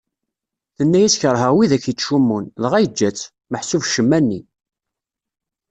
Tenna-yas 0.75 1.15
kerheɣ 1.21 1.51
widak 1.55 1.85
ittcummun, 1.91 2.45
dɣa 2.63 2.77
yeǧǧa-tt; 2.81 3.31
meḥsub 3.51 3.83
ccemma-nni. 3.87 4.41